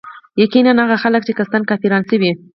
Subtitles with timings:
[0.43, 2.31] يقيناً هغه خلک چي قصدا كافران شوي